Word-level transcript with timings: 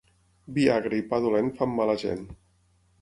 Vi 0.55 0.63
agre 0.77 0.97
i 1.01 1.05
pa 1.11 1.19
dolent 1.25 1.53
fan 1.59 1.77
mala 1.81 1.99
gent. 2.05 2.25